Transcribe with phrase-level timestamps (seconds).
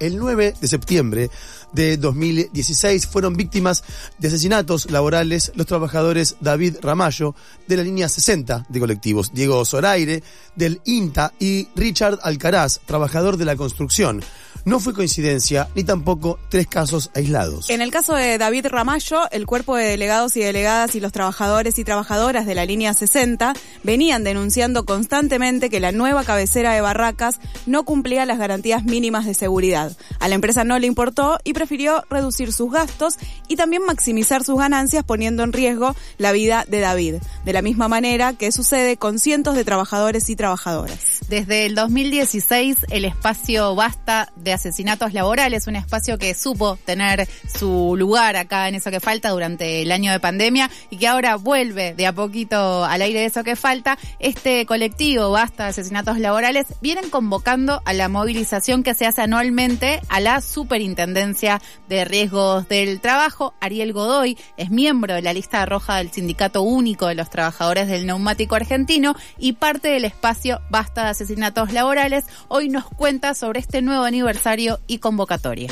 [0.00, 1.28] El 9 de septiembre
[1.72, 3.82] de 2016 fueron víctimas
[4.18, 7.34] de asesinatos laborales los trabajadores David Ramallo
[7.66, 10.22] de la línea 60 de colectivos, Diego Zoraire
[10.54, 14.22] del INTA y Richard Alcaraz, trabajador de la construcción.
[14.68, 17.70] No fue coincidencia ni tampoco tres casos aislados.
[17.70, 21.78] En el caso de David Ramallo, el cuerpo de delegados y delegadas y los trabajadores
[21.78, 27.40] y trabajadoras de la línea 60 venían denunciando constantemente que la nueva cabecera de Barracas
[27.64, 29.96] no cumplía las garantías mínimas de seguridad.
[30.20, 33.14] A la empresa no le importó y prefirió reducir sus gastos
[33.48, 37.88] y también maximizar sus ganancias poniendo en riesgo la vida de David, de la misma
[37.88, 41.20] manera que sucede con cientos de trabajadores y trabajadoras.
[41.30, 47.94] Desde el 2016, el espacio Basta de Asesinatos Laborales, un espacio que supo tener su
[47.96, 51.94] lugar acá en eso que falta durante el año de pandemia y que ahora vuelve
[51.94, 56.66] de a poquito al aire de eso que falta, este colectivo Basta de Asesinatos Laborales
[56.80, 63.00] vienen convocando a la movilización que se hace anualmente a la Superintendencia de Riesgos del
[63.00, 63.54] Trabajo.
[63.60, 68.06] Ariel Godoy es miembro de la lista roja del Sindicato Único de los Trabajadores del
[68.06, 72.24] Neumático Argentino y parte del espacio Basta de Asesinatos Laborales.
[72.48, 74.37] Hoy nos cuenta sobre este nuevo aniversario
[74.86, 75.68] y convocatoria.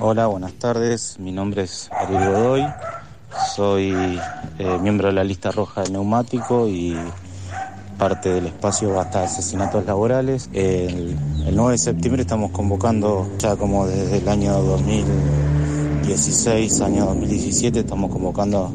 [0.00, 1.18] Hola, buenas tardes.
[1.18, 2.64] Mi nombre es Ariel Godoy.
[3.54, 4.18] Soy
[4.58, 6.96] eh, miembro de la lista roja del neumático y
[7.98, 10.48] parte del espacio Basta Asesinatos Laborales.
[10.54, 17.80] El, el 9 de septiembre estamos convocando, ya como desde el año 2016, año 2017,
[17.80, 18.72] estamos convocando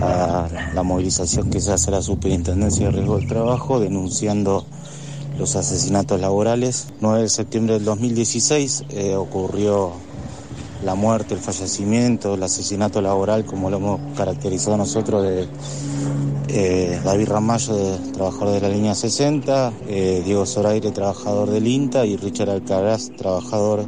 [0.00, 4.64] a la movilización que se hace a la Superintendencia de Riesgo del Trabajo, denunciando
[5.38, 6.88] los asesinatos laborales.
[7.00, 9.92] 9 de septiembre del 2016 eh, ocurrió
[10.84, 15.48] la muerte, el fallecimiento, el asesinato laboral, como lo hemos caracterizado nosotros, de
[16.48, 22.16] eh, David Ramallo, trabajador de la línea 60, eh, Diego Zoraire, trabajador del INTA, y
[22.16, 23.86] Richard Alcaraz, trabajador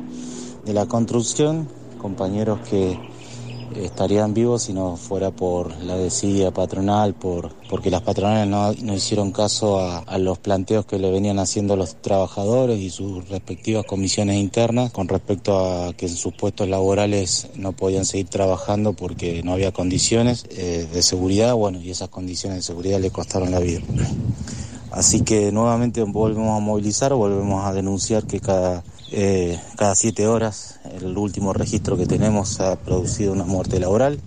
[0.65, 2.99] de la construcción, compañeros que
[3.77, 8.95] estarían vivos si no fuera por la desidia patronal, por, porque las patronales no, no
[8.95, 14.37] hicieron caso a, los planteos que le venían haciendo los trabajadores y sus respectivas comisiones
[14.37, 19.53] internas con respecto a que en sus puestos laborales no podían seguir trabajando porque no
[19.53, 23.81] había condiciones eh, de seguridad, bueno, y esas condiciones de seguridad le costaron la vida.
[24.91, 30.81] Así que nuevamente volvemos a movilizar, volvemos a denunciar que cada eh, cada siete horas,
[31.01, 34.21] el último registro que tenemos ha producido una muerte laboral.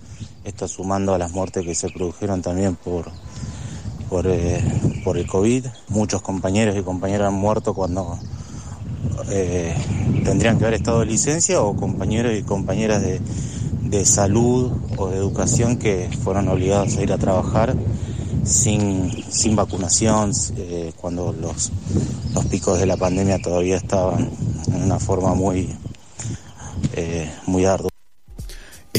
[0.44, 3.12] Esto sumando a las muertes que se produjeron también por,
[4.24, 4.60] eh,
[5.14, 5.66] el COVID.
[5.88, 8.18] Muchos compañeros y compañeras han muerto cuando
[9.30, 9.72] eh,
[10.24, 13.20] tendrían que haber estado de licencia o compañeros y compañeras de,
[14.04, 17.76] salud o de educación que fueron obligados a ir a trabajar
[18.42, 19.12] sin,
[19.54, 20.32] vacunación,
[20.96, 21.70] cuando los
[22.50, 24.30] picos de la pandemia todavía estaban
[24.68, 25.74] en una forma muy,
[26.94, 27.91] eh, muy ardua.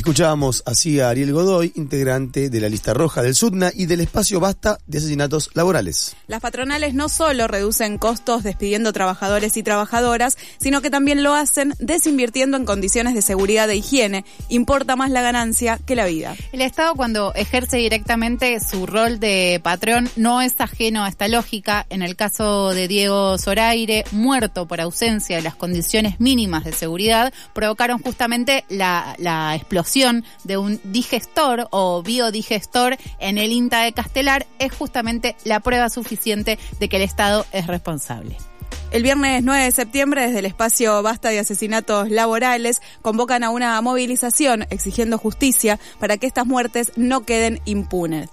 [0.04, 4.42] Escuchábamos así a Ariel Godoy, integrante de la lista roja del SUDNA y del espacio
[4.42, 6.18] Basta de asesinatos laborales.
[6.28, 11.74] Las patronales no solo reducen costos despidiendo trabajadores y trabajadoras, sino que también lo hacen
[11.80, 14.26] desinvirtiendo en condiciones de seguridad e higiene.
[14.50, 16.36] Importa más la ganancia que la vida.
[16.52, 21.86] El Estado cuando ejerce directamente su rol de patrón no es ajeno a esta lógica.
[21.90, 27.32] En el caso de Diego Zoraire, muerto por ausencia de las condiciones mínimas de seguridad,
[27.54, 29.93] provocaron justamente la, la explosión
[30.44, 36.58] de un digestor o biodigestor en el INTA de Castelar es justamente la prueba suficiente
[36.80, 38.38] de que el Estado es responsable.
[38.92, 43.80] El viernes 9 de septiembre, desde el espacio Basta de Asesinatos Laborales, convocan a una
[43.82, 48.30] movilización exigiendo justicia para que estas muertes no queden impunes.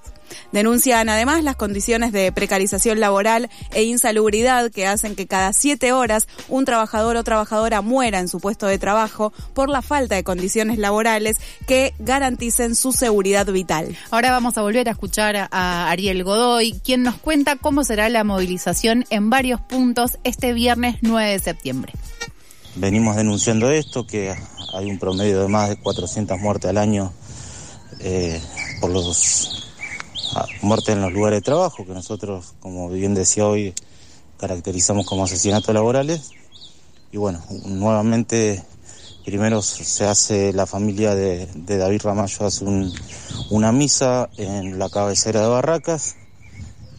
[0.53, 6.27] Denuncian además las condiciones de precarización laboral e insalubridad que hacen que cada siete horas
[6.49, 10.79] un trabajador o trabajadora muera en su puesto de trabajo por la falta de condiciones
[10.79, 11.37] laborales
[11.67, 13.97] que garanticen su seguridad vital.
[14.11, 18.25] Ahora vamos a volver a escuchar a Ariel Godoy, quien nos cuenta cómo será la
[18.25, 21.93] movilización en varios puntos este viernes 9 de septiembre.
[22.77, 24.35] Venimos denunciando esto, que
[24.75, 27.13] hay un promedio de más de 400 muertes al año
[28.01, 28.41] eh,
[28.81, 29.60] por los
[30.63, 33.75] muerte en los lugares de trabajo, que nosotros, como bien decía hoy,
[34.39, 36.31] caracterizamos como asesinatos laborales.
[37.13, 38.63] Y bueno, nuevamente,
[39.25, 42.93] primero se hace, la familia de, David Ramallo hace un,
[43.51, 46.17] una misa en la cabecera de Barracas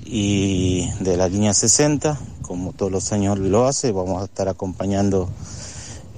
[0.06, 5.30] y de la línea 60, como todos los años lo hace, vamos a estar acompañando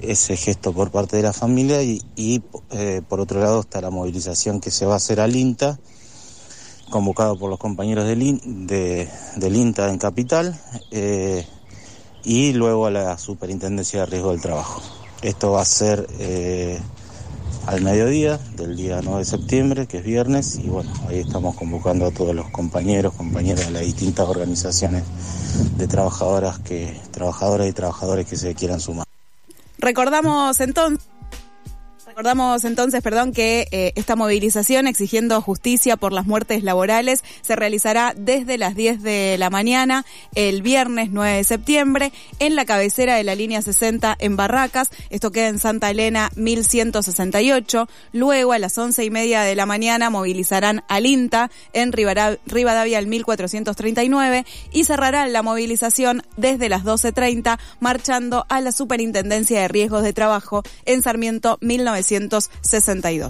[0.01, 3.89] ese gesto por parte de la familia y, y eh, por otro lado está la
[3.89, 5.79] movilización que se va a hacer al INTA
[6.89, 10.59] convocado por los compañeros del, de, del INTA en Capital
[10.91, 11.45] eh,
[12.23, 14.81] y luego a la Superintendencia de Riesgo del Trabajo.
[15.21, 16.79] Esto va a ser eh,
[17.65, 22.05] al mediodía del día 9 de septiembre, que es viernes, y bueno, ahí estamos convocando
[22.05, 25.03] a todos los compañeros, compañeras de las distintas organizaciones
[25.77, 29.05] de trabajadoras que, trabajadoras y trabajadores que se quieran sumar.
[29.77, 31.05] Recordamos entonces
[32.13, 38.13] Recordamos entonces, perdón, que eh, esta movilización exigiendo justicia por las muertes laborales se realizará
[38.15, 40.05] desde las 10 de la mañana
[40.35, 44.91] el viernes 9 de septiembre en la cabecera de la línea 60 en Barracas.
[45.09, 47.89] Esto queda en Santa Elena 1168.
[48.11, 53.07] Luego a las once y media de la mañana movilizarán al INTA en Rivadavia al
[53.07, 60.13] 1439 y cerrarán la movilización desde las 12.30 marchando a la Superintendencia de Riesgos de
[60.13, 61.57] Trabajo en Sarmiento
[62.11, 63.29] 1962.